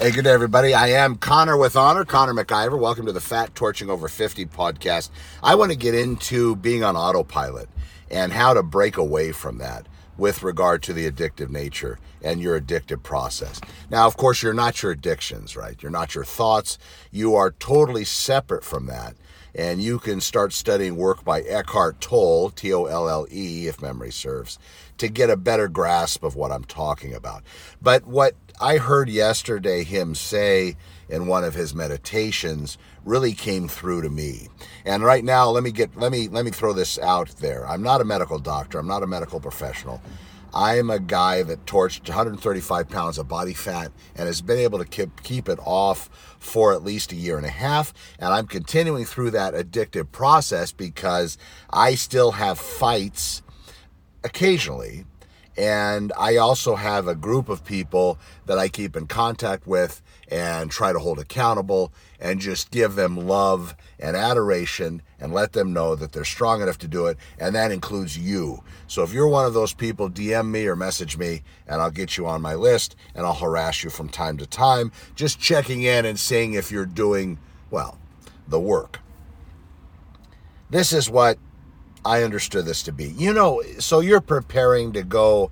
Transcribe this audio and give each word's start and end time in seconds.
Hey, 0.00 0.12
good 0.12 0.22
day, 0.22 0.30
everybody. 0.30 0.74
I 0.74 0.90
am 0.90 1.16
Connor 1.16 1.56
with 1.56 1.74
Honor, 1.74 2.04
Connor 2.04 2.32
McIver. 2.32 2.78
Welcome 2.78 3.06
to 3.06 3.12
the 3.12 3.20
Fat 3.20 3.56
Torching 3.56 3.90
Over 3.90 4.06
50 4.06 4.46
podcast. 4.46 5.10
I 5.42 5.56
want 5.56 5.72
to 5.72 5.76
get 5.76 5.92
into 5.92 6.54
being 6.54 6.84
on 6.84 6.94
autopilot 6.94 7.68
and 8.08 8.32
how 8.32 8.54
to 8.54 8.62
break 8.62 8.96
away 8.96 9.32
from 9.32 9.58
that 9.58 9.88
with 10.16 10.44
regard 10.44 10.84
to 10.84 10.92
the 10.92 11.10
addictive 11.10 11.50
nature 11.50 11.98
and 12.22 12.40
your 12.40 12.60
addictive 12.60 13.02
process. 13.02 13.60
Now, 13.90 14.06
of 14.06 14.16
course, 14.16 14.40
you're 14.40 14.54
not 14.54 14.84
your 14.84 14.92
addictions, 14.92 15.56
right? 15.56 15.82
You're 15.82 15.90
not 15.90 16.14
your 16.14 16.24
thoughts. 16.24 16.78
You 17.10 17.34
are 17.34 17.50
totally 17.50 18.04
separate 18.04 18.62
from 18.62 18.86
that. 18.86 19.16
And 19.54 19.82
you 19.82 19.98
can 19.98 20.20
start 20.20 20.52
studying 20.52 20.96
work 20.96 21.24
by 21.24 21.40
Eckhart 21.42 22.00
Tolle, 22.00 22.50
T 22.50 22.72
O 22.72 22.84
L 22.84 23.08
L 23.08 23.26
E, 23.30 23.66
if 23.66 23.82
memory 23.82 24.12
serves, 24.12 24.58
to 24.98 25.08
get 25.08 25.30
a 25.30 25.36
better 25.36 25.68
grasp 25.68 26.22
of 26.22 26.36
what 26.36 26.52
I'm 26.52 26.64
talking 26.64 27.14
about. 27.14 27.42
But 27.80 28.06
what 28.06 28.34
I 28.60 28.78
heard 28.78 29.08
yesterday 29.08 29.84
him 29.84 30.14
say 30.14 30.76
in 31.08 31.26
one 31.26 31.44
of 31.44 31.54
his 31.54 31.74
meditations 31.74 32.76
really 33.04 33.32
came 33.32 33.68
through 33.68 34.02
to 34.02 34.10
me. 34.10 34.48
And 34.84 35.02
right 35.02 35.24
now, 35.24 35.48
let 35.50 35.62
me 35.62 35.70
get 35.70 35.96
let 35.96 36.12
me 36.12 36.28
let 36.28 36.44
me 36.44 36.50
throw 36.50 36.72
this 36.72 36.98
out 36.98 37.28
there. 37.36 37.66
I'm 37.66 37.82
not 37.82 38.00
a 38.00 38.04
medical 38.04 38.38
doctor. 38.38 38.78
I'm 38.78 38.88
not 38.88 39.02
a 39.02 39.06
medical 39.06 39.40
professional. 39.40 40.02
I 40.54 40.78
am 40.78 40.90
a 40.90 40.98
guy 40.98 41.42
that 41.42 41.66
torched 41.66 42.08
135 42.08 42.88
pounds 42.88 43.18
of 43.18 43.28
body 43.28 43.54
fat 43.54 43.92
and 44.14 44.26
has 44.26 44.40
been 44.40 44.58
able 44.58 44.78
to 44.78 44.84
keep, 44.84 45.22
keep 45.22 45.48
it 45.48 45.58
off 45.62 46.08
for 46.38 46.72
at 46.72 46.82
least 46.82 47.12
a 47.12 47.16
year 47.16 47.36
and 47.36 47.46
a 47.46 47.50
half. 47.50 47.92
And 48.18 48.32
I'm 48.32 48.46
continuing 48.46 49.04
through 49.04 49.32
that 49.32 49.54
addictive 49.54 50.10
process 50.10 50.72
because 50.72 51.36
I 51.70 51.94
still 51.94 52.32
have 52.32 52.58
fights 52.58 53.42
occasionally 54.24 55.04
and 55.58 56.12
I 56.16 56.36
also 56.36 56.76
have 56.76 57.08
a 57.08 57.16
group 57.16 57.48
of 57.48 57.64
people 57.64 58.16
that 58.46 58.58
I 58.58 58.68
keep 58.68 58.94
in 58.94 59.08
contact 59.08 59.66
with 59.66 60.00
and 60.30 60.70
try 60.70 60.92
to 60.92 61.00
hold 61.00 61.18
accountable 61.18 61.92
and 62.20 62.38
just 62.38 62.70
give 62.70 62.94
them 62.94 63.16
love 63.16 63.74
and 63.98 64.16
adoration 64.16 65.02
and 65.18 65.32
let 65.32 65.54
them 65.54 65.72
know 65.72 65.96
that 65.96 66.12
they're 66.12 66.24
strong 66.24 66.62
enough 66.62 66.78
to 66.78 66.88
do 66.88 67.06
it. 67.06 67.18
And 67.40 67.56
that 67.56 67.72
includes 67.72 68.16
you. 68.16 68.62
So 68.86 69.02
if 69.02 69.12
you're 69.12 69.26
one 69.26 69.46
of 69.46 69.54
those 69.54 69.74
people, 69.74 70.08
DM 70.08 70.48
me 70.48 70.68
or 70.68 70.76
message 70.76 71.18
me 71.18 71.42
and 71.66 71.82
I'll 71.82 71.90
get 71.90 72.16
you 72.16 72.26
on 72.28 72.40
my 72.40 72.54
list 72.54 72.94
and 73.16 73.26
I'll 73.26 73.34
harass 73.34 73.82
you 73.82 73.90
from 73.90 74.08
time 74.08 74.36
to 74.36 74.46
time, 74.46 74.92
just 75.16 75.40
checking 75.40 75.82
in 75.82 76.04
and 76.04 76.20
seeing 76.20 76.52
if 76.52 76.70
you're 76.70 76.86
doing, 76.86 77.36
well, 77.72 77.98
the 78.46 78.60
work. 78.60 79.00
This 80.70 80.92
is 80.92 81.10
what 81.10 81.38
I 82.04 82.22
understood 82.22 82.64
this 82.64 82.82
to 82.84 82.92
be. 82.92 83.08
You 83.08 83.32
know, 83.32 83.62
so 83.78 84.00
you're 84.00 84.20
preparing 84.20 84.92
to 84.92 85.02
go 85.02 85.50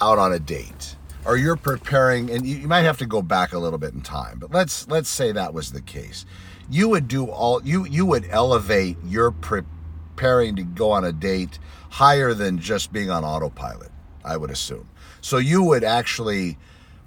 out 0.00 0.18
on 0.18 0.32
a 0.32 0.38
date 0.38 0.96
or 1.24 1.36
you're 1.36 1.56
preparing 1.56 2.30
and 2.30 2.46
you, 2.46 2.68
might 2.68 2.82
have 2.82 2.98
to 2.98 3.06
go 3.06 3.22
back 3.22 3.52
a 3.52 3.58
little 3.58 3.78
bit 3.78 3.94
in 3.94 4.00
time, 4.00 4.38
but 4.38 4.52
let's 4.52 4.88
let's 4.88 5.08
say 5.08 5.32
that 5.32 5.54
was 5.54 5.72
the 5.72 5.80
case. 5.80 6.26
You 6.70 6.88
would 6.90 7.08
do 7.08 7.26
all 7.26 7.62
you 7.64 7.86
you 7.86 8.06
would 8.06 8.26
elevate 8.30 8.96
your 9.04 9.30
preparing 9.30 10.56
to 10.56 10.62
go 10.62 10.90
on 10.90 11.04
a 11.04 11.12
date 11.12 11.58
higher 11.90 12.34
than 12.34 12.58
just 12.58 12.92
being 12.92 13.10
on 13.10 13.24
autopilot, 13.24 13.90
I 14.24 14.36
would 14.36 14.50
assume. 14.50 14.88
So 15.20 15.38
you 15.38 15.62
would 15.62 15.84
actually 15.84 16.58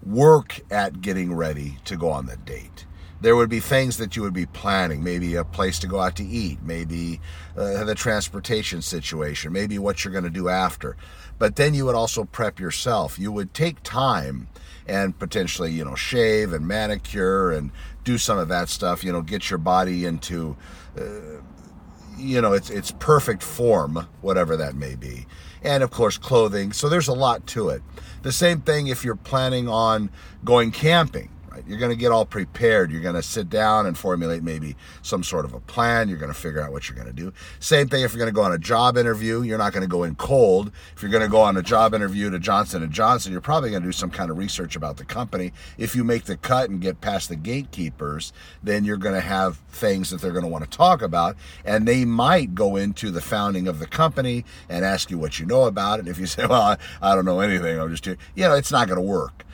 work 0.03 0.61
at 0.71 1.01
getting 1.01 1.33
ready 1.33 1.77
to 1.85 1.97
go 1.97 2.09
on 2.09 2.25
the 2.25 2.37
date 2.37 2.85
there 3.21 3.35
would 3.35 3.49
be 3.49 3.59
things 3.59 3.97
that 3.97 4.15
you 4.15 4.21
would 4.21 4.33
be 4.33 4.45
planning 4.45 5.03
maybe 5.03 5.35
a 5.35 5.43
place 5.43 5.79
to 5.79 5.87
go 5.87 5.99
out 5.99 6.15
to 6.15 6.23
eat 6.23 6.59
maybe 6.61 7.19
uh, 7.55 7.83
the 7.83 7.95
transportation 7.95 8.81
situation 8.81 9.51
maybe 9.51 9.79
what 9.79 10.03
you're 10.03 10.11
going 10.11 10.23
to 10.23 10.29
do 10.29 10.49
after. 10.49 10.95
But 11.39 11.55
then 11.55 11.73
you 11.73 11.85
would 11.85 11.95
also 11.95 12.23
prep 12.23 12.59
yourself. 12.59 13.19
You 13.19 13.31
would 13.31 13.53
take 13.53 13.83
time 13.83 14.47
and 14.87 15.17
potentially 15.17 15.71
you 15.71 15.83
know 15.83 15.95
shave 15.95 16.53
and 16.53 16.67
manicure 16.67 17.51
and 17.51 17.71
do 18.03 18.17
some 18.17 18.37
of 18.37 18.47
that 18.47 18.69
stuff 18.69 19.03
you 19.03 19.11
know 19.11 19.21
get 19.21 19.49
your 19.49 19.59
body 19.59 20.05
into 20.05 20.55
uh, 20.97 21.41
you 22.17 22.41
know 22.41 22.53
it's 22.53 22.69
it's 22.69 22.91
perfect 22.91 23.43
form 23.43 24.07
whatever 24.21 24.57
that 24.57 24.75
may 24.75 24.95
be. 24.95 25.25
And 25.63 25.83
of 25.83 25.91
course 25.91 26.17
clothing. 26.17 26.71
So 26.71 26.87
there's 26.87 27.07
a 27.07 27.13
lot 27.13 27.47
to 27.47 27.69
it. 27.69 27.81
The 28.21 28.31
same 28.31 28.61
thing 28.61 28.87
if 28.87 29.03
you're 29.03 29.15
planning 29.15 29.67
on 29.67 30.09
going 30.43 30.71
camping 30.71 31.29
you're 31.65 31.79
going 31.79 31.91
to 31.91 31.97
get 31.97 32.11
all 32.11 32.25
prepared. 32.25 32.91
You're 32.91 33.01
going 33.01 33.15
to 33.15 33.23
sit 33.23 33.49
down 33.49 33.85
and 33.85 33.97
formulate 33.97 34.43
maybe 34.43 34.75
some 35.01 35.23
sort 35.23 35.45
of 35.45 35.53
a 35.53 35.59
plan. 35.59 36.09
You're 36.09 36.17
going 36.17 36.33
to 36.33 36.39
figure 36.39 36.61
out 36.61 36.71
what 36.71 36.89
you're 36.89 36.95
going 36.95 37.07
to 37.07 37.13
do. 37.13 37.31
Same 37.59 37.87
thing 37.87 38.03
if 38.03 38.13
you're 38.13 38.19
going 38.19 38.31
to 38.31 38.35
go 38.35 38.43
on 38.43 38.53
a 38.53 38.57
job 38.57 38.97
interview. 38.97 39.41
You're 39.41 39.57
not 39.57 39.73
going 39.73 39.81
to 39.81 39.87
go 39.87 40.03
in 40.03 40.15
cold. 40.15 40.71
If 40.95 41.01
you're 41.01 41.11
going 41.11 41.23
to 41.23 41.29
go 41.29 41.41
on 41.41 41.57
a 41.57 41.63
job 41.63 41.93
interview 41.93 42.29
to 42.29 42.39
Johnson 42.39 42.83
and 42.83 42.91
Johnson, 42.91 43.31
you're 43.31 43.41
probably 43.41 43.69
going 43.71 43.81
to 43.83 43.87
do 43.87 43.93
some 43.93 44.11
kind 44.11 44.29
of 44.29 44.37
research 44.37 44.75
about 44.75 44.97
the 44.97 45.05
company. 45.05 45.53
If 45.77 45.95
you 45.95 46.03
make 46.03 46.25
the 46.25 46.37
cut 46.37 46.69
and 46.69 46.81
get 46.81 47.01
past 47.01 47.29
the 47.29 47.35
gatekeepers, 47.35 48.33
then 48.61 48.83
you're 48.85 48.97
going 48.97 49.15
to 49.15 49.21
have 49.21 49.57
things 49.69 50.09
that 50.09 50.21
they're 50.21 50.31
going 50.31 50.43
to 50.43 50.49
want 50.49 50.69
to 50.69 50.77
talk 50.77 51.01
about, 51.01 51.37
and 51.65 51.87
they 51.87 52.05
might 52.05 52.55
go 52.55 52.75
into 52.75 53.11
the 53.11 53.21
founding 53.21 53.67
of 53.67 53.79
the 53.79 53.87
company 53.87 54.45
and 54.69 54.83
ask 54.83 55.09
you 55.09 55.17
what 55.17 55.39
you 55.39 55.45
know 55.45 55.63
about 55.63 55.99
it. 55.99 56.07
If 56.07 56.19
you 56.19 56.25
say, 56.25 56.45
"Well, 56.45 56.61
I, 56.61 56.77
I 57.01 57.15
don't 57.15 57.25
know 57.25 57.39
anything," 57.39 57.79
I'm 57.79 57.89
just 57.89 58.05
here, 58.05 58.17
you 58.35 58.43
know, 58.43 58.55
it's 58.55 58.71
not 58.71 58.87
going 58.87 58.99
to 58.99 59.05
work. 59.05 59.45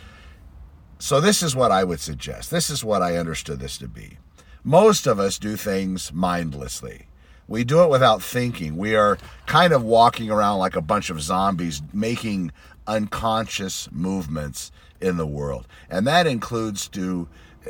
So, 1.03 1.19
this 1.19 1.43
is 1.43 1.53
what 1.53 1.69
I 1.69 1.83
would 1.83 1.99
suggest. 1.99 2.49
This 2.49 2.69
is 2.69 2.81
what 2.81 3.01
I 3.01 3.17
understood 3.17 3.59
this 3.59 3.77
to 3.79 3.89
be. 3.89 4.19
Most 4.63 5.05
of 5.05 5.19
us 5.19 5.37
do 5.37 5.57
things 5.57 6.13
mindlessly. 6.13 7.07
We 7.45 7.65
do 7.65 7.83
it 7.83 7.89
without 7.89 8.23
thinking. 8.23 8.77
We 8.77 8.95
are 8.95 9.17
kind 9.45 9.73
of 9.73 9.83
walking 9.83 10.31
around 10.31 10.59
like 10.59 10.77
a 10.77 10.81
bunch 10.81 11.09
of 11.09 11.21
zombies, 11.21 11.81
making 11.91 12.53
unconscious 12.87 13.89
movements 13.91 14.71
in 15.01 15.17
the 15.17 15.27
world. 15.27 15.67
And 15.89 16.07
that 16.07 16.25
includes 16.25 16.87
to 16.91 17.27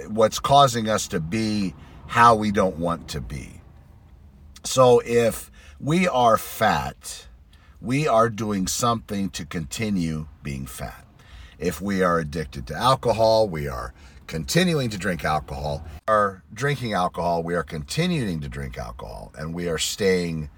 what's 0.09 0.37
causing 0.37 0.87
us 0.87 1.07
to 1.07 1.19
be 1.19 1.73
how 2.05 2.35
we 2.35 2.51
don't 2.51 2.77
want 2.77 3.07
to 3.07 3.19
be. 3.19 3.61
So 4.63 5.01
if 5.03 5.49
we 5.79 6.07
are 6.07 6.37
fat, 6.37 7.25
we 7.81 8.07
are 8.07 8.29
doing 8.29 8.67
something 8.67 9.31
to 9.31 9.43
continue 9.43 10.27
being 10.43 10.67
fat. 10.67 11.02
If 11.63 11.79
we 11.79 12.03
are 12.03 12.19
addicted 12.19 12.67
to 12.67 12.75
alcohol, 12.75 13.47
we 13.47 13.69
are 13.69 13.93
continuing 14.27 14.89
to 14.89 14.97
drink 14.97 15.23
alcohol. 15.23 15.81
We 15.85 16.13
are 16.13 16.43
drinking 16.53 16.91
alcohol, 16.91 17.41
we 17.41 17.55
are 17.55 17.63
continuing 17.63 18.41
to 18.41 18.49
drink 18.49 18.77
alcohol, 18.77 19.31
and 19.37 19.53
we 19.53 19.69
are 19.69 19.77
staying 19.77 20.49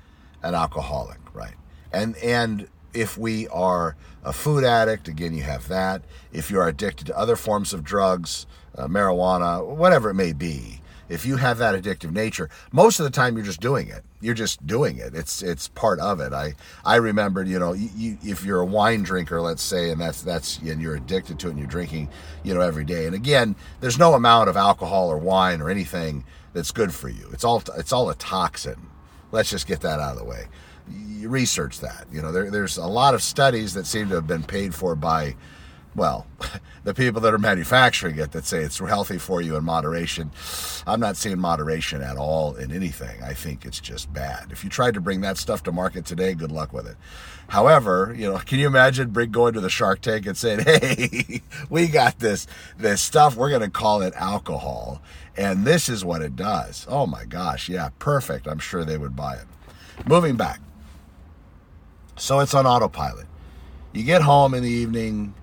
an 0.41 0.55
alcoholic, 0.55 1.19
right? 1.35 1.53
And 1.93 2.17
and 2.17 2.67
if 2.95 3.19
we 3.19 3.47
are 3.49 3.95
a 4.23 4.33
food 4.33 4.63
addict, 4.63 5.07
again, 5.07 5.35
you 5.35 5.43
have 5.43 5.67
that. 5.67 6.01
If 6.33 6.49
you 6.49 6.59
are 6.59 6.67
addicted 6.67 7.05
to 7.07 7.15
other 7.15 7.35
forms 7.35 7.71
of 7.71 7.83
drugs, 7.83 8.47
uh, 8.75 8.87
marijuana, 8.87 9.63
whatever 9.63 10.09
it 10.09 10.15
may 10.15 10.33
be, 10.33 10.81
if 11.07 11.23
you 11.23 11.35
have 11.37 11.59
that 11.59 11.79
addictive 11.79 12.11
nature, 12.13 12.49
most 12.71 12.99
of 12.99 13.03
the 13.03 13.11
time 13.11 13.35
you're 13.35 13.45
just 13.45 13.61
doing 13.61 13.89
it. 13.89 14.03
You're 14.25 14.33
just 14.33 14.65
doing 14.65 14.97
it. 14.97 15.13
It's 15.13 15.43
it's 15.43 15.67
part 15.67 15.99
of 15.99 16.19
it. 16.19 16.33
I 16.33 16.55
I 16.83 16.95
remembered, 16.95 17.47
you 17.47 17.59
know, 17.59 17.73
you, 17.73 18.17
if 18.23 18.43
you're 18.43 18.59
a 18.59 18.65
wine 18.65 19.03
drinker, 19.03 19.39
let's 19.39 19.61
say, 19.61 19.91
and 19.91 20.01
that's 20.01 20.23
that's 20.23 20.57
and 20.57 20.81
you're 20.81 20.95
addicted 20.95 21.37
to 21.39 21.47
it 21.47 21.51
and 21.51 21.59
you're 21.59 21.67
drinking, 21.67 22.09
you 22.43 22.53
know, 22.55 22.61
every 22.61 22.85
day. 22.85 23.05
And 23.05 23.13
again, 23.13 23.55
there's 23.81 23.99
no 23.99 24.15
amount 24.15 24.49
of 24.49 24.57
alcohol 24.57 25.09
or 25.09 25.17
wine 25.19 25.61
or 25.61 25.69
anything 25.69 26.25
that's 26.53 26.71
good 26.71 26.91
for 26.91 27.07
you. 27.07 27.29
It's 27.31 27.43
all 27.43 27.61
it's 27.77 27.93
all 27.93 28.09
a 28.09 28.15
toxin. 28.15 28.87
Let's 29.31 29.51
just 29.51 29.67
get 29.67 29.81
that 29.81 29.99
out 29.99 30.13
of 30.13 30.17
the 30.17 30.25
way. 30.25 30.47
You 30.89 31.29
research 31.29 31.79
that. 31.81 32.05
You 32.11 32.21
know, 32.21 32.31
there, 32.31 32.49
there's 32.49 32.77
a 32.77 32.87
lot 32.87 33.13
of 33.13 33.21
studies 33.21 33.73
that 33.75 33.85
seem 33.85 34.09
to 34.09 34.15
have 34.15 34.27
been 34.27 34.43
paid 34.43 34.73
for 34.73 34.95
by 34.95 35.35
well, 35.95 36.27
the 36.83 36.93
people 36.93 37.21
that 37.21 37.33
are 37.33 37.39
manufacturing 37.39 38.17
it 38.19 38.31
that 38.33 38.45
say 38.45 38.59
it's 38.59 38.77
healthy 38.79 39.17
for 39.17 39.41
you 39.41 39.55
in 39.55 39.63
moderation. 39.63 40.31
I'm 40.85 40.99
not 40.99 41.17
seeing 41.17 41.39
moderation 41.39 42.01
at 42.01 42.17
all 42.17 42.55
in 42.55 42.71
anything. 42.71 43.23
I 43.23 43.33
think 43.33 43.65
it's 43.65 43.79
just 43.79 44.13
bad. 44.13 44.51
If 44.51 44.63
you 44.63 44.69
tried 44.69 44.93
to 44.95 45.01
bring 45.01 45.21
that 45.21 45.37
stuff 45.37 45.63
to 45.63 45.71
market 45.71 46.05
today, 46.05 46.33
good 46.33 46.51
luck 46.51 46.73
with 46.73 46.87
it. 46.87 46.97
However, 47.47 48.13
you 48.17 48.31
know, 48.31 48.37
can 48.45 48.59
you 48.59 48.67
imagine 48.67 49.09
Brig 49.11 49.31
going 49.31 49.53
to 49.53 49.61
the 49.61 49.69
Shark 49.69 50.01
Tank 50.01 50.25
and 50.25 50.37
saying, 50.37 50.59
"Hey, 50.65 51.41
we 51.69 51.87
got 51.87 52.19
this 52.19 52.47
this 52.77 53.01
stuff. 53.01 53.35
We're 53.35 53.49
going 53.49 53.61
to 53.61 53.69
call 53.69 54.01
it 54.01 54.13
alcohol, 54.15 55.01
and 55.37 55.65
this 55.65 55.89
is 55.89 56.03
what 56.03 56.21
it 56.21 56.35
does." 56.35 56.85
Oh 56.89 57.07
my 57.07 57.25
gosh, 57.25 57.69
yeah, 57.69 57.89
perfect. 57.99 58.47
I'm 58.47 58.59
sure 58.59 58.83
they 58.83 58.97
would 58.97 59.15
buy 59.15 59.35
it. 59.35 59.45
Moving 60.07 60.35
back. 60.35 60.59
So 62.17 62.39
it's 62.39 62.53
on 62.53 62.65
autopilot. 62.65 63.27
You 63.93 64.03
get 64.03 64.21
home 64.21 64.53
in 64.53 64.63
the 64.63 64.69
evening, 64.69 65.33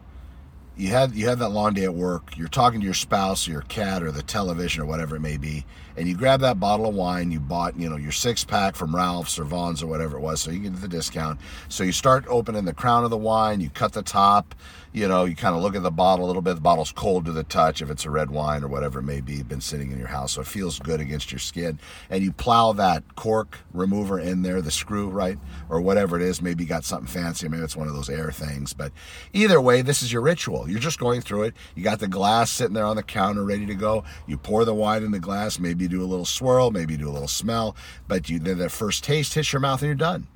you 0.76 0.88
had 0.88 1.14
you 1.14 1.28
had 1.28 1.38
that 1.40 1.50
long 1.50 1.74
day 1.74 1.84
at 1.84 1.94
work. 1.94 2.36
You're 2.36 2.48
talking 2.48 2.80
to 2.80 2.84
your 2.84 2.94
spouse 2.94 3.46
or 3.46 3.52
your 3.52 3.62
cat 3.62 4.02
or 4.02 4.10
the 4.10 4.22
television 4.22 4.82
or 4.82 4.86
whatever 4.86 5.16
it 5.16 5.20
may 5.20 5.36
be 5.36 5.64
and 5.96 6.08
you 6.08 6.16
grab 6.16 6.40
that 6.40 6.60
bottle 6.60 6.86
of 6.86 6.94
wine 6.94 7.30
you 7.30 7.40
bought 7.40 7.78
you 7.78 7.88
know 7.88 7.96
your 7.96 8.12
six 8.12 8.44
pack 8.44 8.76
from 8.76 8.94
ralph's 8.94 9.38
or 9.38 9.44
Vons 9.44 9.82
or 9.82 9.86
whatever 9.86 10.16
it 10.16 10.20
was 10.20 10.40
so 10.40 10.50
you 10.50 10.60
get 10.60 10.80
the 10.80 10.88
discount 10.88 11.40
so 11.68 11.84
you 11.84 11.92
start 11.92 12.24
opening 12.28 12.64
the 12.64 12.74
crown 12.74 13.04
of 13.04 13.10
the 13.10 13.16
wine 13.16 13.60
you 13.60 13.70
cut 13.70 13.92
the 13.92 14.02
top 14.02 14.54
you 14.94 15.08
know, 15.08 15.24
you 15.24 15.34
kind 15.34 15.56
of 15.56 15.62
look 15.62 15.74
at 15.74 15.82
the 15.82 15.90
bottle 15.90 16.26
a 16.26 16.28
little 16.28 16.42
bit. 16.42 16.54
The 16.54 16.60
bottle's 16.60 16.92
cold 16.92 17.24
to 17.24 17.32
the 17.32 17.44
touch 17.44 17.80
if 17.80 17.88
it's 17.88 18.04
a 18.04 18.10
red 18.10 18.30
wine 18.30 18.62
or 18.62 18.68
whatever 18.68 18.98
it 18.98 19.04
may 19.04 19.22
be, 19.22 19.42
been 19.42 19.62
sitting 19.62 19.90
in 19.90 19.98
your 19.98 20.08
house. 20.08 20.32
So 20.32 20.42
it 20.42 20.46
feels 20.46 20.78
good 20.78 21.00
against 21.00 21.32
your 21.32 21.38
skin. 21.38 21.78
And 22.10 22.22
you 22.22 22.30
plow 22.30 22.72
that 22.72 23.14
cork 23.14 23.60
remover 23.72 24.20
in 24.20 24.42
there, 24.42 24.60
the 24.60 24.70
screw, 24.70 25.08
right? 25.08 25.38
Or 25.70 25.80
whatever 25.80 26.16
it 26.16 26.22
is. 26.22 26.42
Maybe 26.42 26.64
you 26.64 26.68
got 26.68 26.84
something 26.84 27.06
fancy. 27.06 27.48
Maybe 27.48 27.62
it's 27.62 27.76
one 27.76 27.88
of 27.88 27.94
those 27.94 28.10
air 28.10 28.30
things. 28.30 28.74
But 28.74 28.92
either 29.32 29.62
way, 29.62 29.80
this 29.80 30.02
is 30.02 30.12
your 30.12 30.22
ritual. 30.22 30.68
You're 30.68 30.78
just 30.78 30.98
going 30.98 31.22
through 31.22 31.44
it. 31.44 31.54
You 31.74 31.82
got 31.82 32.00
the 32.00 32.08
glass 32.08 32.50
sitting 32.50 32.74
there 32.74 32.84
on 32.84 32.96
the 32.96 33.02
counter 33.02 33.44
ready 33.44 33.64
to 33.64 33.74
go. 33.74 34.04
You 34.26 34.36
pour 34.36 34.66
the 34.66 34.74
wine 34.74 35.02
in 35.04 35.10
the 35.10 35.18
glass. 35.18 35.58
Maybe 35.58 35.81
you 35.82 35.88
do 35.88 36.02
a 36.02 36.06
little 36.06 36.24
swirl. 36.24 36.70
Maybe 36.70 36.94
you 36.94 36.98
do 36.98 37.08
a 37.08 37.12
little 37.12 37.28
smell. 37.28 37.76
But 38.08 38.28
you 38.28 38.38
then 38.38 38.58
that 38.58 38.70
first 38.70 39.04
taste 39.04 39.34
hits 39.34 39.52
your 39.52 39.60
mouth 39.60 39.80
and 39.82 39.88
you're 39.88 39.94
done. 39.94 40.26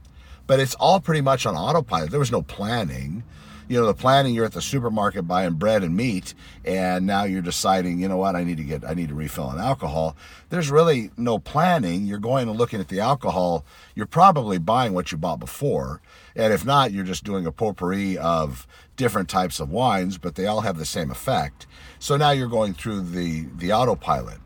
But 0.47 0.61
it's 0.61 0.75
all 0.75 1.01
pretty 1.01 1.23
much 1.23 1.47
on 1.47 1.57
autopilot. 1.57 2.11
There 2.11 2.21
was 2.21 2.33
no 2.33 2.43
planning 2.43 3.25
you 3.69 3.79
know 3.79 3.87
the 3.87 3.95
planning 3.95 4.35
you're 4.35 4.45
at 4.45 4.53
the 4.53 4.63
supermarket 4.63 5.27
buying 5.27 5.55
bread 5.55 5.83
and 5.83 5.97
meat 5.97 6.35
and 6.65 7.07
now 7.07 7.25
you're 7.25 7.43
deciding 7.43 8.01
you 8.01 8.09
know 8.09 8.17
what 8.17 8.37
i 8.37 8.45
need 8.45 8.57
to 8.57 8.65
get 8.65 8.85
i 8.85 8.95
need 8.95 9.09
to 9.09 9.15
refill 9.15 9.45
on 9.45 9.59
alcohol 9.59 10.17
there's 10.51 10.71
really 10.71 11.11
no 11.17 11.39
planning 11.39 12.07
you're 12.07 12.19
going 12.19 12.49
and 12.49 12.59
looking 12.59 12.81
at 12.81 12.89
the 12.89 13.01
alcohol 13.01 13.65
you're 13.95 14.07
probably 14.07 14.59
buying 14.59 14.93
what 14.93 15.11
you 15.11 15.19
bought 15.19 15.41
before 15.41 16.01
and 16.35 16.53
if 16.53 16.65
not 16.65 16.93
you're 16.93 17.05
just 17.05 17.25
doing 17.25 17.47
a 17.47 17.53
potpourri 17.53 18.17
of 18.17 18.67
different 18.97 19.29
types 19.29 19.59
of 19.59 19.71
wines 19.71 20.19
but 20.19 20.35
they 20.35 20.47
all 20.47 20.61
have 20.61 20.79
the 20.79 20.87
same 20.87 21.11
effect 21.11 21.67
so 21.99 22.17
now 22.17 22.31
you're 22.31 22.49
going 22.49 22.75
through 22.75 23.01
the 23.01 23.47
the 23.57 23.73
autopilot 23.73 24.39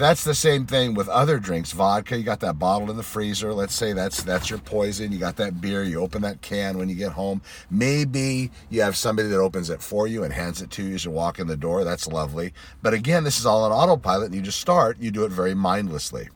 that's 0.00 0.24
the 0.24 0.34
same 0.34 0.66
thing 0.66 0.94
with 0.94 1.08
other 1.08 1.38
drinks. 1.38 1.72
Vodka, 1.72 2.16
you 2.16 2.24
got 2.24 2.40
that 2.40 2.58
bottle 2.58 2.90
in 2.90 2.96
the 2.96 3.02
freezer. 3.02 3.52
Let's 3.52 3.74
say 3.74 3.92
that's 3.92 4.22
that's 4.22 4.48
your 4.48 4.58
poison. 4.58 5.12
You 5.12 5.18
got 5.18 5.36
that 5.36 5.60
beer. 5.60 5.84
You 5.84 6.00
open 6.00 6.22
that 6.22 6.40
can 6.40 6.78
when 6.78 6.88
you 6.88 6.94
get 6.94 7.12
home. 7.12 7.42
Maybe 7.70 8.50
you 8.70 8.82
have 8.82 8.96
somebody 8.96 9.28
that 9.28 9.38
opens 9.38 9.68
it 9.70 9.82
for 9.82 10.06
you 10.06 10.24
and 10.24 10.32
hands 10.32 10.62
it 10.62 10.70
to 10.72 10.82
you 10.82 10.94
as 10.94 11.04
you 11.04 11.10
walk 11.10 11.38
in 11.38 11.46
the 11.46 11.56
door. 11.56 11.84
That's 11.84 12.06
lovely. 12.08 12.52
But 12.82 12.94
again, 12.94 13.24
this 13.24 13.38
is 13.38 13.46
all 13.46 13.62
on 13.62 13.72
autopilot, 13.72 14.26
and 14.26 14.34
you 14.34 14.40
just 14.40 14.60
start. 14.60 14.98
You 14.98 15.10
do 15.10 15.24
it 15.24 15.32
very 15.32 15.54
mindlessly. 15.54 16.30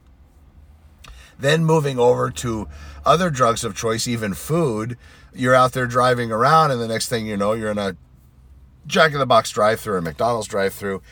Then 1.39 1.65
moving 1.65 1.99
over 1.99 2.31
to 2.31 2.69
other 3.05 3.31
drugs 3.31 3.65
of 3.65 3.75
choice, 3.75 4.07
even 4.07 4.35
food. 4.35 4.97
You're 5.35 5.55
out 5.55 5.73
there 5.73 5.87
driving 5.87 6.31
around, 6.31 6.71
and 6.71 6.81
the 6.81 6.87
next 6.87 7.09
thing 7.09 7.27
you 7.27 7.37
know, 7.37 7.55
you're 7.55 7.71
in 7.71 7.79
a 7.79 7.97
Jack 8.87 9.13
in 9.13 9.19
the 9.19 9.27
Box 9.27 9.51
drive-through 9.51 9.95
or 9.95 10.01
McDonald's 10.03 10.47
drive-through 10.47 11.03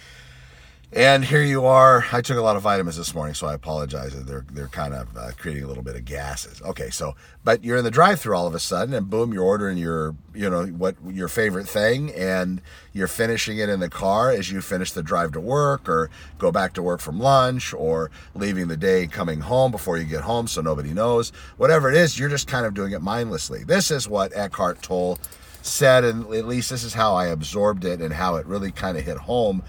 and 0.95 1.25
here 1.25 1.43
you 1.43 1.65
are. 1.65 2.05
I 2.13 2.21
took 2.21 2.37
a 2.37 2.43
lot 2.43 2.57
of 2.57 2.63
vitamins 2.63 2.99
this 2.99 3.15
morning, 3.15 3.35
so 3.35 3.47
I 3.47 3.55
apologize. 3.55 4.13
They're 4.25 4.45
they're 4.53 4.69
kind 4.69 4.93
of 4.93 5.17
uh, 5.17 5.31
creating 5.39 5.65
a 5.65 5.67
little 5.67 5.83
bit 5.83 5.97
of 5.97 6.05
gases. 6.05 6.61
Okay, 6.61 6.91
so 6.91 7.15
but 7.45 7.65
you're 7.65 7.79
in 7.79 7.85
the 7.85 7.91
drive-through 7.91 8.37
all 8.37 8.47
of 8.47 8.55
a 8.55 8.61
sudden, 8.61 8.93
and 8.93 9.09
boom, 9.09 9.33
you're 9.33 9.43
ordering 9.43 9.79
your 9.79 10.15
you 10.35 10.51
know 10.51 10.67
what 10.67 10.97
your 11.09 11.29
favorite 11.29 11.67
thing, 11.67 12.13
and 12.13 12.61
you're 12.93 13.09
finishing 13.09 13.57
it 13.57 13.71
in 13.71 13.81
the 13.81 13.89
car 13.89 14.31
as 14.31 14.53
you 14.53 14.61
finish 14.61 14.93
the 14.93 15.03
drive 15.03 15.33
to 15.33 15.41
work, 15.41 15.89
or 15.89 16.11
go 16.37 16.53
back 16.53 16.75
to 16.75 16.83
work 16.83 17.01
from 17.01 17.19
lunch, 17.19 17.73
or 17.73 18.11
leaving 18.35 18.69
the 18.69 18.77
day 18.77 19.07
coming 19.07 19.41
home 19.41 19.71
before 19.71 19.97
you 19.97 20.05
get 20.05 20.21
home, 20.21 20.47
so 20.47 20.61
nobody 20.61 20.93
knows. 20.93 21.31
Whatever 21.57 21.89
it 21.89 21.97
is, 21.97 22.19
you're 22.19 22.29
just 22.29 22.49
kind 22.49 22.67
of 22.67 22.75
doing 22.75 22.93
it 22.93 23.01
mindlessly. 23.01 23.65
This 23.65 23.91
is 23.91 24.09
what 24.09 24.37
Eckhart 24.37 24.83
Tolle 24.83 25.19
said, 25.63 26.05
and 26.05 26.27
at 26.35 26.47
least 26.47 26.69
this 26.69 26.85
is 26.85 26.93
how 26.93 27.15
I 27.15 27.29
absorbed 27.29 27.87
it 27.87 28.03
and 28.03 28.13
how 28.13 28.37
it 28.37 28.45
really 28.45 28.73
kind 28.73 28.99
of 28.99 29.05
hit 29.05 29.17
home 29.17 29.63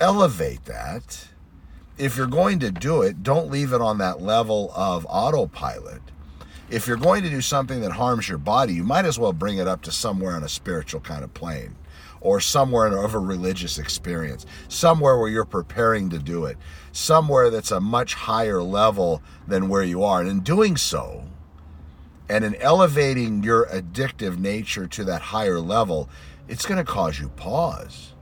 elevate 0.00 0.64
that. 0.64 1.28
If 1.98 2.16
you're 2.16 2.26
going 2.26 2.58
to 2.60 2.70
do 2.70 3.02
it, 3.02 3.22
don't 3.22 3.50
leave 3.50 3.72
it 3.72 3.82
on 3.82 3.98
that 3.98 4.22
level 4.22 4.72
of 4.74 5.06
autopilot. 5.08 6.00
If 6.70 6.86
you're 6.86 6.96
going 6.96 7.22
to 7.24 7.30
do 7.30 7.40
something 7.40 7.80
that 7.82 7.92
harms 7.92 8.28
your 8.28 8.38
body, 8.38 8.72
you 8.72 8.84
might 8.84 9.04
as 9.04 9.18
well 9.18 9.32
bring 9.32 9.58
it 9.58 9.68
up 9.68 9.82
to 9.82 9.92
somewhere 9.92 10.34
on 10.34 10.42
a 10.42 10.48
spiritual 10.48 11.00
kind 11.00 11.22
of 11.22 11.34
plane 11.34 11.76
or 12.22 12.40
somewhere 12.40 12.86
of 12.86 13.14
a 13.14 13.18
religious 13.18 13.78
experience, 13.78 14.46
somewhere 14.68 15.18
where 15.18 15.28
you're 15.28 15.44
preparing 15.44 16.10
to 16.10 16.18
do 16.18 16.44
it, 16.44 16.56
somewhere 16.92 17.50
that's 17.50 17.70
a 17.70 17.80
much 17.80 18.14
higher 18.14 18.62
level 18.62 19.22
than 19.46 19.68
where 19.68 19.82
you 19.82 20.04
are. 20.04 20.20
And 20.20 20.28
in 20.28 20.40
doing 20.40 20.76
so, 20.76 21.24
and 22.28 22.44
in 22.44 22.54
elevating 22.56 23.42
your 23.42 23.66
addictive 23.66 24.38
nature 24.38 24.86
to 24.86 25.04
that 25.04 25.22
higher 25.22 25.60
level, 25.60 26.08
it's 26.46 26.66
going 26.66 26.78
to 26.78 26.90
cause 26.90 27.18
you 27.18 27.30
pause 27.30 28.12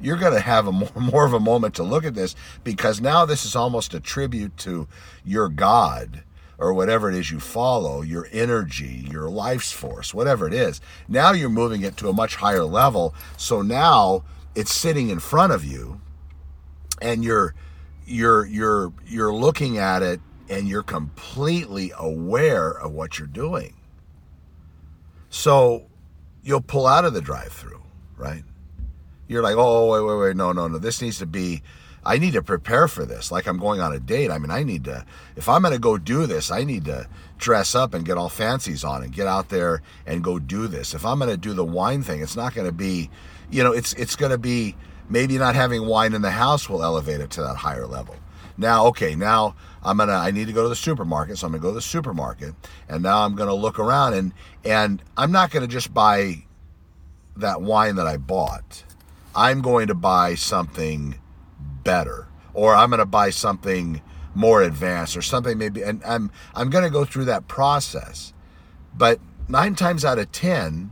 you're 0.00 0.16
going 0.16 0.34
to 0.34 0.40
have 0.40 0.66
a 0.66 0.72
more, 0.72 0.90
more 0.94 1.24
of 1.24 1.32
a 1.32 1.40
moment 1.40 1.74
to 1.76 1.82
look 1.82 2.04
at 2.04 2.14
this 2.14 2.34
because 2.64 3.00
now 3.00 3.24
this 3.24 3.44
is 3.44 3.56
almost 3.56 3.94
a 3.94 4.00
tribute 4.00 4.56
to 4.58 4.88
your 5.24 5.48
God 5.48 6.24
or 6.58 6.74
whatever 6.74 7.08
it 7.08 7.14
is 7.14 7.30
you 7.30 7.38
follow, 7.38 8.02
your 8.02 8.28
energy, 8.32 9.06
your 9.10 9.30
life's 9.30 9.70
force, 9.70 10.12
whatever 10.12 10.46
it 10.46 10.52
is. 10.52 10.80
Now 11.06 11.32
you're 11.32 11.48
moving 11.48 11.82
it 11.82 11.96
to 11.98 12.08
a 12.08 12.12
much 12.12 12.36
higher 12.36 12.64
level. 12.64 13.14
So 13.36 13.62
now 13.62 14.24
it's 14.56 14.74
sitting 14.74 15.08
in 15.08 15.20
front 15.20 15.52
of 15.52 15.64
you 15.64 16.00
and 17.00 17.24
you're 17.24 17.54
you're 18.06 18.46
you're 18.46 18.92
you're 19.06 19.32
looking 19.32 19.78
at 19.78 20.02
it 20.02 20.20
and 20.48 20.66
you're 20.66 20.82
completely 20.82 21.92
aware 21.96 22.70
of 22.70 22.92
what 22.92 23.18
you're 23.18 23.28
doing. 23.28 23.74
So 25.30 25.86
you'll 26.42 26.62
pull 26.62 26.86
out 26.86 27.04
of 27.04 27.12
the 27.12 27.20
drive-through, 27.20 27.82
right? 28.16 28.42
You're 29.28 29.42
like, 29.42 29.56
oh, 29.56 29.92
wait, 29.92 30.02
wait, 30.02 30.20
wait, 30.20 30.36
no, 30.36 30.52
no, 30.52 30.68
no. 30.68 30.78
This 30.78 31.00
needs 31.00 31.18
to 31.18 31.26
be, 31.26 31.62
I 32.04 32.18
need 32.18 32.32
to 32.32 32.42
prepare 32.42 32.88
for 32.88 33.04
this. 33.04 33.30
Like 33.30 33.46
I'm 33.46 33.58
going 33.58 33.80
on 33.80 33.92
a 33.92 34.00
date. 34.00 34.30
I 34.30 34.38
mean, 34.38 34.50
I 34.50 34.62
need 34.62 34.84
to, 34.84 35.04
if 35.36 35.48
I'm 35.48 35.62
going 35.62 35.74
to 35.74 35.80
go 35.80 35.98
do 35.98 36.26
this, 36.26 36.50
I 36.50 36.64
need 36.64 36.86
to 36.86 37.06
dress 37.36 37.74
up 37.74 37.94
and 37.94 38.04
get 38.04 38.18
all 38.18 38.28
fancies 38.28 38.82
on 38.82 39.02
and 39.02 39.12
get 39.12 39.26
out 39.26 39.50
there 39.50 39.82
and 40.06 40.24
go 40.24 40.38
do 40.38 40.66
this. 40.66 40.94
If 40.94 41.04
I'm 41.04 41.18
going 41.18 41.30
to 41.30 41.36
do 41.36 41.52
the 41.52 41.64
wine 41.64 42.02
thing, 42.02 42.22
it's 42.22 42.36
not 42.36 42.54
going 42.54 42.66
to 42.66 42.72
be, 42.72 43.10
you 43.50 43.62
know, 43.62 43.72
it's, 43.72 43.92
it's 43.94 44.16
going 44.16 44.32
to 44.32 44.38
be 44.38 44.74
maybe 45.08 45.38
not 45.38 45.54
having 45.54 45.86
wine 45.86 46.14
in 46.14 46.22
the 46.22 46.30
house 46.30 46.68
will 46.68 46.82
elevate 46.82 47.20
it 47.20 47.30
to 47.30 47.42
that 47.42 47.56
higher 47.56 47.86
level. 47.86 48.16
Now, 48.56 48.86
okay, 48.86 49.14
now 49.14 49.54
I'm 49.82 49.98
gonna 49.98 50.14
I 50.14 50.32
need 50.32 50.48
to 50.48 50.52
go 50.52 50.64
to 50.64 50.68
the 50.68 50.76
supermarket, 50.76 51.38
so 51.38 51.46
I'm 51.46 51.52
gonna 51.52 51.62
go 51.62 51.68
to 51.68 51.76
the 51.76 51.80
supermarket, 51.80 52.54
and 52.88 53.04
now 53.04 53.24
I'm 53.24 53.36
gonna 53.36 53.54
look 53.54 53.78
around 53.78 54.14
and 54.14 54.34
and 54.64 55.02
I'm 55.16 55.30
not 55.30 55.52
gonna 55.52 55.68
just 55.68 55.94
buy 55.94 56.44
that 57.36 57.62
wine 57.62 57.94
that 57.96 58.08
I 58.08 58.16
bought. 58.16 58.82
I'm 59.38 59.62
going 59.62 59.86
to 59.86 59.94
buy 59.94 60.34
something 60.34 61.20
better 61.84 62.26
or 62.54 62.74
I'm 62.74 62.90
going 62.90 62.98
to 62.98 63.06
buy 63.06 63.30
something 63.30 64.02
more 64.34 64.62
advanced 64.62 65.16
or 65.16 65.22
something 65.22 65.56
maybe 65.56 65.82
and 65.82 66.02
I'm 66.04 66.32
I'm 66.56 66.70
going 66.70 66.82
to 66.82 66.90
go 66.90 67.04
through 67.04 67.26
that 67.26 67.46
process. 67.46 68.32
But 68.96 69.20
9 69.48 69.76
times 69.76 70.04
out 70.04 70.18
of 70.18 70.32
10 70.32 70.90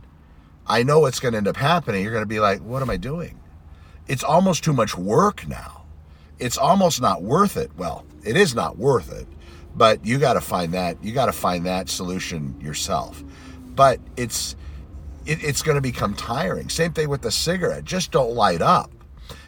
I 0.65 0.83
know 0.83 0.99
what's 0.99 1.19
going 1.19 1.33
to 1.33 1.37
end 1.37 1.47
up 1.49 1.57
happening. 1.57 2.03
You're 2.03 2.13
going 2.13 2.23
to 2.23 2.25
be 2.25 2.39
like, 2.39 2.61
"What 2.61 2.81
am 2.81 2.89
I 2.89 2.97
doing?" 2.97 3.39
It's 4.07 4.23
almost 4.23 4.63
too 4.63 4.73
much 4.73 4.97
work 4.97 5.47
now. 5.47 5.85
It's 6.39 6.57
almost 6.57 7.01
not 7.01 7.23
worth 7.23 7.57
it. 7.57 7.71
Well, 7.77 8.05
it 8.23 8.37
is 8.37 8.53
not 8.55 8.77
worth 8.77 9.11
it, 9.11 9.27
but 9.75 10.05
you 10.05 10.19
got 10.19 10.33
to 10.33 10.41
find 10.41 10.73
that 10.73 11.01
you 11.03 11.13
got 11.13 11.27
to 11.27 11.31
find 11.31 11.65
that 11.65 11.89
solution 11.89 12.59
yourself. 12.61 13.23
But 13.75 13.99
it's 14.17 14.55
it, 15.27 15.43
it's 15.43 15.61
going 15.61 15.75
to 15.75 15.81
become 15.81 16.13
tiring. 16.13 16.69
Same 16.69 16.93
thing 16.93 17.09
with 17.09 17.21
the 17.21 17.31
cigarette. 17.31 17.83
Just 17.83 18.11
don't 18.11 18.33
light 18.33 18.61
up. 18.61 18.91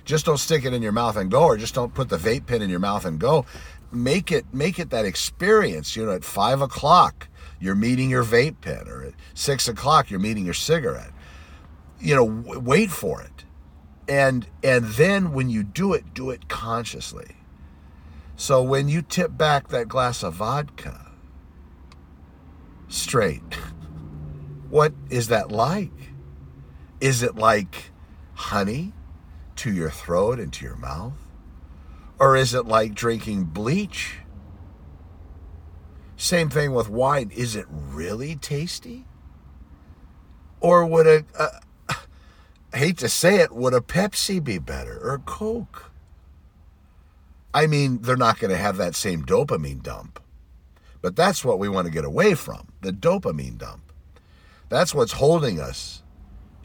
Just 0.05 0.25
don't 0.25 0.37
stick 0.37 0.65
it 0.65 0.73
in 0.73 0.81
your 0.81 0.91
mouth 0.91 1.15
and 1.17 1.29
go, 1.29 1.43
or 1.43 1.57
just 1.57 1.75
don't 1.75 1.93
put 1.93 2.09
the 2.09 2.17
vape 2.17 2.45
pen 2.47 2.61
in 2.61 2.69
your 2.69 2.79
mouth 2.79 3.05
and 3.05 3.19
go. 3.19 3.45
Make 3.91 4.31
it 4.31 4.45
make 4.53 4.79
it 4.79 4.89
that 4.89 5.05
experience. 5.05 5.95
You 5.95 6.05
know, 6.05 6.11
at 6.11 6.23
five 6.23 6.61
o'clock 6.61 7.27
you're 7.59 7.75
meeting 7.75 8.09
your 8.09 8.23
vape 8.23 8.61
pen, 8.61 8.87
or 8.87 9.03
at 9.03 9.13
six 9.33 9.67
o'clock 9.67 10.09
you're 10.09 10.19
meeting 10.19 10.45
your 10.45 10.53
cigarette. 10.53 11.11
You 11.99 12.15
know, 12.15 12.27
w- 12.27 12.59
wait 12.59 12.91
for 12.91 13.21
it, 13.21 13.45
and 14.07 14.47
and 14.63 14.85
then 14.85 15.31
when 15.31 15.49
you 15.49 15.63
do 15.63 15.93
it, 15.93 16.13
do 16.13 16.29
it 16.29 16.47
consciously. 16.49 17.35
So 18.35 18.63
when 18.63 18.89
you 18.89 19.01
tip 19.01 19.37
back 19.37 19.67
that 19.67 19.87
glass 19.87 20.23
of 20.23 20.35
vodka, 20.35 21.11
straight. 22.87 23.59
What 24.69 24.93
is 25.09 25.27
that 25.29 25.51
like? 25.51 26.13
Is 27.01 27.23
it 27.23 27.35
like 27.35 27.91
honey 28.35 28.93
to 29.57 29.71
your 29.71 29.89
throat 29.89 30.39
and 30.39 30.53
to 30.53 30.65
your 30.65 30.75
mouth? 30.75 31.13
Or 32.19 32.35
is 32.35 32.53
it 32.53 32.65
like 32.65 32.93
drinking 32.93 33.45
bleach? 33.45 34.17
Same 36.17 36.49
thing 36.49 36.73
with 36.73 36.89
wine. 36.89 37.31
Is 37.33 37.55
it 37.55 37.65
really 37.69 38.35
tasty? 38.35 39.05
Or 40.59 40.85
would 40.85 41.07
a, 41.07 41.25
a 41.39 41.49
I 42.71 42.77
hate 42.77 42.97
to 42.99 43.09
say 43.09 43.37
it, 43.37 43.51
would 43.55 43.73
a 43.73 43.79
Pepsi 43.79 44.43
be 44.43 44.59
better 44.59 44.99
or 45.01 45.15
a 45.15 45.19
Coke? 45.19 45.91
I 47.53 47.65
mean, 47.65 48.01
they're 48.01 48.15
not 48.15 48.39
going 48.39 48.51
to 48.51 48.57
have 48.57 48.77
that 48.77 48.95
same 48.95 49.25
dopamine 49.25 49.81
dump. 49.81 50.19
But 51.01 51.15
that's 51.15 51.43
what 51.43 51.57
we 51.57 51.69
want 51.69 51.87
to 51.87 51.93
get 51.93 52.05
away 52.05 52.35
from 52.35 52.67
the 52.81 52.91
dopamine 52.91 53.57
dump. 53.57 53.88
That's 54.69 54.93
what's 54.93 55.13
holding 55.13 55.59
us 55.59 56.03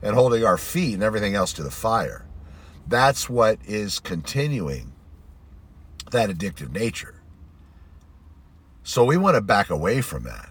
and 0.02 0.14
holding 0.14 0.44
our 0.44 0.58
feet 0.58 0.94
and 0.94 1.02
everything 1.02 1.34
else 1.34 1.52
to 1.54 1.62
the 1.62 1.70
fire. 1.70 2.26
That's 2.86 3.28
what 3.28 3.58
is 3.64 3.98
continuing 3.98 4.92
that 6.10 6.30
addictive 6.30 6.72
nature. 6.72 7.22
So 8.82 9.04
we 9.04 9.16
want 9.16 9.36
to 9.36 9.40
back 9.40 9.70
away 9.70 10.02
from 10.02 10.24
that. 10.24 10.50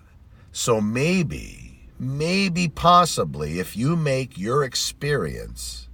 So 0.51 0.81
maybe 0.81 1.63
maybe 1.99 2.67
possibly 2.67 3.59
if 3.59 3.77
you 3.77 3.95
make 3.95 4.37
your 4.37 4.63
experience 4.63 5.87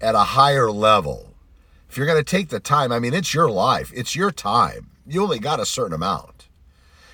at 0.00 0.14
a 0.14 0.18
higher 0.18 0.70
level, 0.70 1.34
if 1.88 1.96
you're 1.96 2.06
going 2.06 2.22
to 2.22 2.24
take 2.24 2.48
the 2.48 2.60
time, 2.60 2.92
I 2.92 2.98
mean, 2.98 3.14
it's 3.14 3.32
your 3.32 3.50
life, 3.50 3.92
it's 3.94 4.16
your 4.16 4.30
time. 4.30 4.90
You 5.06 5.22
only 5.22 5.38
got 5.38 5.60
a 5.60 5.66
certain 5.66 5.94
amount. 5.94 6.48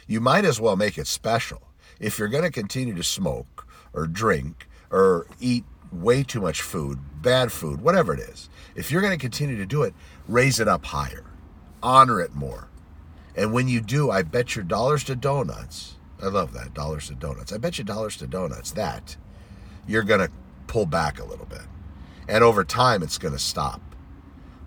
You 0.07 0.21
might 0.21 0.45
as 0.45 0.61
well 0.61 0.77
make 0.77 0.99
it 0.99 1.07
special. 1.07 1.70
If 2.01 2.19
you're 2.19 2.29
going 2.29 2.45
to 2.45 2.51
continue 2.51 2.95
to 2.95 3.05
smoke 3.05 3.69
or 3.93 4.07
drink 4.07 4.69
or 4.91 5.27
eat 5.39 5.65
way 5.93 6.23
too 6.23 6.41
much 6.41 6.63
food, 6.63 6.99
bad 7.23 7.53
food, 7.53 7.81
whatever 7.81 8.13
it 8.15 8.21
is, 8.21 8.49
if 8.75 8.91
you're 8.91 9.03
going 9.03 9.17
to 9.17 9.23
continue 9.23 9.57
to 9.57 9.67
do 9.67 9.83
it, 9.83 9.95
raise 10.27 10.59
it 10.59 10.67
up 10.67 10.87
higher, 10.87 11.25
honor 11.83 12.21
it 12.21 12.35
more. 12.35 12.69
And 13.37 13.53
when 13.53 13.69
you 13.69 13.81
do, 13.81 14.11
I 14.11 14.23
bet 14.23 14.57
your 14.57 14.65
dollars 14.65 15.05
to 15.05 15.15
donuts 15.15 15.97
I 16.23 16.27
love 16.27 16.53
that. 16.53 16.75
Dollars 16.75 17.09
to 17.09 17.15
donuts. 17.15 17.53
I 17.53 17.59
bet 17.59 17.79
you 17.79 17.85
dollars 17.85 18.17
to 18.19 18.27
donuts 18.27 18.73
that 18.73 19.17
you're 19.87 20.03
going 20.03 20.21
to 20.21 20.31
pull 20.67 20.87
back 20.87 21.19
a 21.19 21.25
little 21.25 21.47
bit. 21.47 21.63
And 22.29 22.45
over 22.45 22.65
time, 22.65 23.03
it's 23.03 23.19
going 23.19 23.33
to 23.33 23.41
stop 23.41 23.81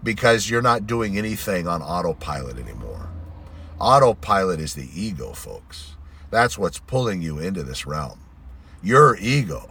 because 0.01 0.49
you're 0.49 0.61
not 0.61 0.87
doing 0.87 1.17
anything 1.17 1.67
on 1.67 1.81
autopilot 1.81 2.57
anymore. 2.57 3.09
Autopilot 3.79 4.59
is 4.59 4.73
the 4.73 4.89
ego, 4.93 5.33
folks. 5.33 5.95
That's 6.33 6.57
what's 6.57 6.79
pulling 6.79 7.21
you 7.21 7.37
into 7.37 7.61
this 7.61 7.85
realm. 7.85 8.19
Your 8.81 9.15
ego. 9.17 9.69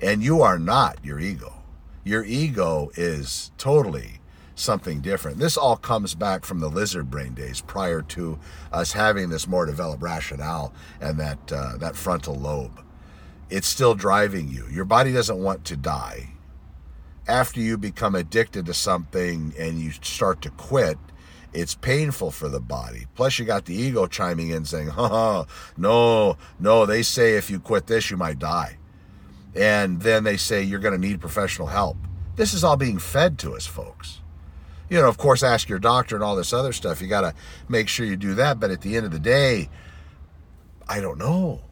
And 0.00 0.20
you 0.20 0.42
are 0.42 0.58
not 0.58 0.98
your 1.04 1.20
ego. 1.20 1.62
Your 2.02 2.24
ego 2.24 2.90
is 2.96 3.52
totally 3.56 4.14
something 4.56 5.00
different. 5.00 5.38
This 5.38 5.56
all 5.56 5.76
comes 5.76 6.16
back 6.16 6.44
from 6.44 6.58
the 6.58 6.68
lizard 6.68 7.08
brain 7.08 7.34
days 7.34 7.60
prior 7.60 8.02
to 8.02 8.36
us 8.72 8.90
having 8.92 9.28
this 9.28 9.46
more 9.46 9.64
developed 9.64 10.02
rationale 10.02 10.72
and 11.00 11.20
that 11.20 11.52
uh, 11.52 11.76
that 11.76 11.94
frontal 11.94 12.34
lobe. 12.34 12.84
It's 13.48 13.68
still 13.68 13.94
driving 13.94 14.48
you. 14.48 14.66
Your 14.72 14.84
body 14.84 15.12
doesn't 15.12 15.38
want 15.38 15.64
to 15.66 15.76
die. 15.76 16.30
After 17.28 17.60
you 17.60 17.78
become 17.78 18.16
addicted 18.16 18.66
to 18.66 18.74
something 18.74 19.54
and 19.56 19.78
you 19.78 19.92
start 19.92 20.42
to 20.42 20.50
quit, 20.50 20.98
it's 21.52 21.74
painful 21.74 22.30
for 22.30 22.48
the 22.48 22.60
body. 22.60 23.06
Plus, 23.14 23.38
you 23.38 23.44
got 23.44 23.64
the 23.64 23.74
ego 23.74 24.06
chiming 24.06 24.50
in 24.50 24.64
saying, 24.64 24.88
"Ha, 24.88 25.44
no, 25.76 26.36
no." 26.58 26.86
They 26.86 27.02
say 27.02 27.36
if 27.36 27.50
you 27.50 27.60
quit 27.60 27.86
this, 27.86 28.10
you 28.10 28.16
might 28.16 28.38
die, 28.38 28.78
and 29.54 30.00
then 30.00 30.24
they 30.24 30.36
say 30.36 30.62
you're 30.62 30.80
going 30.80 31.00
to 31.00 31.06
need 31.06 31.20
professional 31.20 31.68
help. 31.68 31.96
This 32.36 32.54
is 32.54 32.64
all 32.64 32.76
being 32.76 32.98
fed 32.98 33.38
to 33.40 33.54
us, 33.54 33.66
folks 33.66 34.22
you 34.92 35.00
know, 35.00 35.08
of 35.08 35.16
course, 35.16 35.42
ask 35.42 35.70
your 35.70 35.78
doctor 35.78 36.16
and 36.16 36.22
all 36.22 36.36
this 36.36 36.52
other 36.52 36.70
stuff. 36.70 37.00
You 37.00 37.08
got 37.08 37.22
to 37.22 37.34
make 37.66 37.88
sure 37.88 38.04
you 38.04 38.14
do 38.14 38.34
that. 38.34 38.60
But 38.60 38.70
at 38.70 38.82
the 38.82 38.94
end 38.94 39.06
of 39.06 39.10
the 39.10 39.18
day, 39.18 39.70
I 40.86 41.00
don't 41.00 41.16
know. 41.16 41.62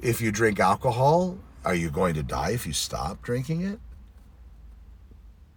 If 0.00 0.20
you 0.20 0.32
drink 0.32 0.58
alcohol, 0.58 1.38
are 1.64 1.76
you 1.76 1.88
going 1.88 2.14
to 2.14 2.24
die 2.24 2.50
if 2.50 2.66
you 2.66 2.72
stop 2.72 3.22
drinking 3.22 3.62
it? 3.62 3.78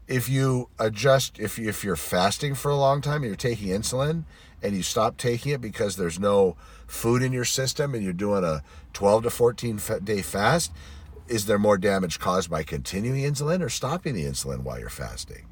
If 0.07 0.29
you 0.29 0.69
adjust, 0.77 1.39
if, 1.39 1.57
if 1.57 1.83
you're 1.83 1.95
fasting 1.95 2.53
for 2.53 2.69
a 2.69 2.75
long 2.75 3.01
time 3.01 3.23
and 3.23 3.25
you're 3.25 3.35
taking 3.35 3.69
insulin 3.69 4.23
and 4.61 4.75
you 4.75 4.83
stop 4.83 5.17
taking 5.17 5.51
it 5.51 5.61
because 5.61 5.95
there's 5.95 6.19
no 6.19 6.55
food 6.85 7.23
in 7.23 7.33
your 7.33 7.45
system 7.45 7.95
and 7.95 8.03
you're 8.03 8.13
doing 8.13 8.43
a 8.43 8.61
12 8.93 9.23
to 9.23 9.29
14 9.29 9.79
day 10.03 10.21
fast, 10.21 10.71
is 11.27 11.47
there 11.47 11.57
more 11.57 11.77
damage 11.77 12.19
caused 12.19 12.51
by 12.51 12.61
continuing 12.61 13.23
insulin 13.23 13.61
or 13.61 13.69
stopping 13.69 14.13
the 14.13 14.25
insulin 14.25 14.59
while 14.59 14.79
you're 14.79 14.89
fasting? 14.89 15.47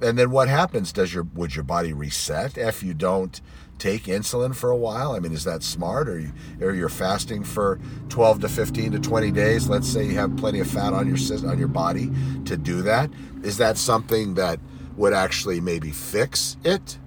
And 0.00 0.18
then 0.18 0.30
what 0.30 0.48
happens? 0.48 0.92
Does 0.92 1.14
your 1.14 1.24
would 1.34 1.54
your 1.54 1.64
body 1.64 1.92
reset 1.92 2.58
if 2.58 2.82
you 2.82 2.94
don't 2.94 3.40
take 3.78 4.04
insulin 4.04 4.54
for 4.54 4.70
a 4.70 4.76
while? 4.76 5.12
I 5.12 5.20
mean, 5.20 5.32
is 5.32 5.44
that 5.44 5.62
smart? 5.62 6.08
Or 6.08 6.18
you 6.18 6.32
or 6.60 6.72
you're 6.72 6.88
fasting 6.88 7.44
for 7.44 7.80
12 8.08 8.40
to 8.40 8.48
15 8.48 8.92
to 8.92 8.98
20 8.98 9.30
days? 9.30 9.68
Let's 9.68 9.88
say 9.88 10.04
you 10.04 10.14
have 10.14 10.36
plenty 10.36 10.60
of 10.60 10.68
fat 10.68 10.92
on 10.92 11.08
your 11.08 11.48
on 11.48 11.58
your 11.58 11.68
body 11.68 12.10
to 12.44 12.56
do 12.56 12.82
that. 12.82 13.10
Is 13.42 13.56
that 13.58 13.78
something 13.78 14.34
that 14.34 14.60
would 14.96 15.12
actually 15.12 15.60
maybe 15.60 15.90
fix 15.90 16.56
it? 16.64 16.98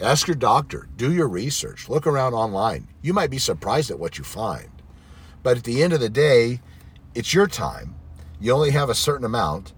Ask 0.00 0.26
your 0.26 0.36
doctor. 0.36 0.88
Do 0.96 1.12
your 1.12 1.28
research. 1.28 1.88
Look 1.88 2.06
around 2.06 2.34
online. 2.34 2.88
You 3.00 3.14
might 3.14 3.30
be 3.30 3.38
surprised 3.38 3.90
at 3.90 3.98
what 3.98 4.18
you 4.18 4.24
find. 4.24 4.68
But 5.42 5.56
at 5.56 5.64
the 5.64 5.82
end 5.82 5.92
of 5.92 6.00
the 6.00 6.10
day, 6.10 6.60
it's 7.14 7.32
your 7.32 7.46
time. 7.46 7.94
You 8.38 8.52
only 8.52 8.72
have 8.72 8.90
a 8.90 8.94
certain 8.94 9.24
amount 9.24 9.72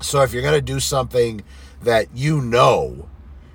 so 0.00 0.22
if 0.22 0.32
you're 0.32 0.42
going 0.42 0.54
to 0.54 0.60
do 0.60 0.80
something 0.80 1.42
that 1.82 2.08
you 2.14 2.40
know, 2.40 3.08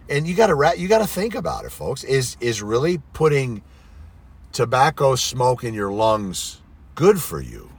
and 0.09 0.27
you 0.27 0.35
got 0.35 0.47
to 0.47 0.79
you 0.79 0.87
got 0.87 0.99
to 0.99 1.07
think 1.07 1.35
about 1.35 1.65
it, 1.65 1.71
folks, 1.71 2.03
is 2.03 2.37
is 2.39 2.61
really 2.61 2.99
putting 3.13 3.61
tobacco 4.51 5.15
smoke 5.15 5.63
in 5.63 5.73
your 5.73 5.91
lungs 5.91 6.61
good 6.95 7.21
for 7.21 7.41
you? 7.41 7.69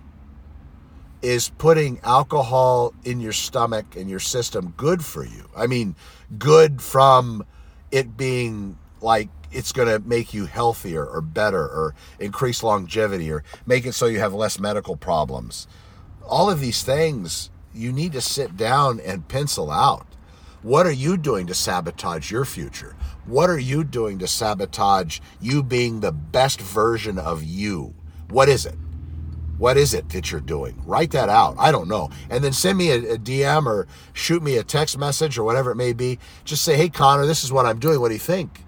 Is 1.22 1.48
putting 1.48 2.00
alcohol 2.00 2.92
in 3.04 3.20
your 3.20 3.32
stomach 3.32 3.96
and 3.96 4.10
your 4.10 4.20
system 4.20 4.74
good 4.76 5.04
for 5.04 5.24
you? 5.24 5.48
I 5.56 5.66
mean, 5.66 5.96
good 6.38 6.82
from 6.82 7.46
it 7.90 8.16
being 8.16 8.78
like 9.00 9.28
it's 9.52 9.72
going 9.72 9.88
to 9.88 10.06
make 10.06 10.34
you 10.34 10.46
healthier 10.46 11.06
or 11.06 11.20
better 11.20 11.62
or 11.62 11.94
increase 12.18 12.62
longevity 12.62 13.30
or 13.30 13.44
make 13.66 13.86
it 13.86 13.92
so 13.92 14.06
you 14.06 14.18
have 14.18 14.34
less 14.34 14.58
medical 14.58 14.96
problems. 14.96 15.68
All 16.26 16.50
of 16.50 16.60
these 16.60 16.82
things 16.82 17.50
you 17.74 17.92
need 17.92 18.12
to 18.12 18.20
sit 18.20 18.56
down 18.56 19.00
and 19.00 19.28
pencil 19.28 19.70
out. 19.70 20.06
What 20.62 20.86
are 20.86 20.92
you 20.92 21.16
doing 21.16 21.46
to 21.48 21.54
sabotage 21.54 22.30
your 22.30 22.44
future? 22.44 22.96
What 23.26 23.50
are 23.50 23.58
you 23.58 23.84
doing 23.84 24.18
to 24.20 24.26
sabotage 24.26 25.20
you 25.40 25.62
being 25.62 26.00
the 26.00 26.12
best 26.12 26.60
version 26.60 27.18
of 27.18 27.42
you? 27.42 27.94
What 28.30 28.48
is 28.48 28.64
it? 28.64 28.76
What 29.58 29.76
is 29.76 29.94
it 29.94 30.08
that 30.10 30.32
you're 30.32 30.40
doing? 30.40 30.82
Write 30.84 31.12
that 31.12 31.28
out. 31.28 31.54
I 31.58 31.70
don't 31.70 31.88
know. 31.88 32.10
And 32.28 32.42
then 32.42 32.52
send 32.52 32.78
me 32.78 32.90
a, 32.90 33.14
a, 33.14 33.18
DM 33.18 33.66
or 33.66 33.86
shoot 34.12 34.42
me 34.42 34.56
a 34.56 34.64
text 34.64 34.98
message 34.98 35.38
or 35.38 35.44
whatever 35.44 35.70
it 35.70 35.76
may 35.76 35.92
be. 35.92 36.18
Just 36.44 36.64
say, 36.64 36.76
hey, 36.76 36.88
Connor, 36.88 37.26
this 37.26 37.44
is 37.44 37.52
what 37.52 37.66
I'm 37.66 37.78
doing. 37.78 38.00
What 38.00 38.08
do 38.08 38.14
you 38.14 38.20
think? 38.20 38.64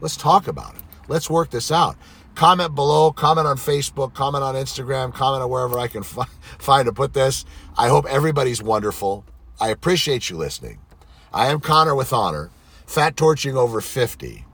Let's 0.00 0.16
talk 0.16 0.46
about 0.46 0.74
it. 0.74 0.82
Let's 1.08 1.30
work 1.30 1.50
this 1.50 1.72
out. 1.72 1.96
Comment 2.34 2.74
below, 2.74 3.12
comment 3.12 3.46
on 3.46 3.56
Facebook, 3.56 4.14
comment 4.14 4.42
on 4.42 4.54
Instagram, 4.54 5.12
comment 5.12 5.42
on 5.42 5.50
wherever 5.50 5.78
I 5.78 5.88
can 5.88 6.02
fi- 6.02 6.24
find 6.58 6.86
to 6.86 6.92
put 6.92 7.12
this. 7.12 7.44
I 7.76 7.88
hope 7.88 8.06
everybody's 8.06 8.62
wonderful. 8.62 9.24
I 9.60 9.68
appreciate 9.68 10.30
you 10.30 10.36
listening. 10.36 10.78
I 11.32 11.48
am 11.48 11.60
Connor 11.60 11.94
with 11.94 12.12
Honor, 12.12 12.50
fat 12.86 13.16
torching 13.16 13.56
over 13.56 13.80
50. 13.80 14.44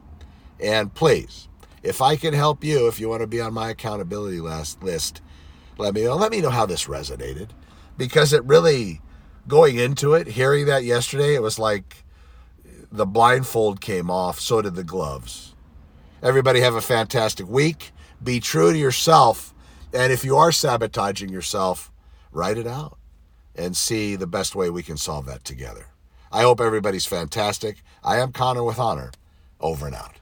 And 0.61 0.93
please, 0.93 1.49
if 1.83 2.03
I 2.03 2.17
can 2.17 2.35
help 2.35 2.65
you, 2.65 2.89
if 2.89 2.99
you 2.99 3.09
want 3.09 3.21
to 3.21 3.27
be 3.27 3.41
on 3.41 3.55
my 3.55 3.71
accountability 3.71 4.41
list, 4.41 4.83
list 4.83 5.23
let 5.79 5.95
me 5.95 6.05
know. 6.05 6.17
Let 6.17 6.33
me 6.33 6.41
know 6.41 6.51
how 6.51 6.67
this 6.67 6.87
resonated. 6.87 7.51
Because 7.97 8.33
it 8.33 8.45
really, 8.45 9.01
going 9.47 9.77
into 9.77 10.15
it, 10.15 10.27
hearing 10.27 10.67
that 10.67 10.85
yesterday, 10.85 11.35
it 11.35 11.43
was 11.43 11.59
like 11.59 12.05
the 12.91 13.07
blindfold 13.07 13.81
came 13.81 14.11
off, 14.11 14.41
so 14.41 14.63
did 14.63 14.75
the 14.75 14.85
gloves. 14.85 15.55
Everybody 16.27 16.59
have 16.59 16.75
a 16.75 16.81
fantastic 16.81 17.49
week. 17.49 17.93
Be 18.21 18.41
true 18.41 18.73
to 18.73 18.77
yourself. 18.77 19.55
And 19.93 20.13
if 20.13 20.25
you 20.25 20.37
are 20.37 20.51
sabotaging 20.51 21.29
yourself, 21.29 21.93
write 22.33 22.59
it 22.59 22.67
out 22.67 22.99
and 23.55 23.77
see 23.77 24.17
the 24.17 24.27
best 24.27 24.57
way 24.57 24.69
we 24.69 24.83
can 24.83 24.97
solve 24.97 25.27
that 25.27 25.45
together. 25.45 25.87
I 26.33 26.43
hope 26.43 26.61
everybody's 26.61 27.07
fantastic. 27.07 27.81
I 28.03 28.17
am 28.17 28.33
Connor 28.33 28.65
with 28.65 28.81
Honor. 28.81 29.13
Over 29.61 29.87
and 29.87 29.95
out. 29.95 30.17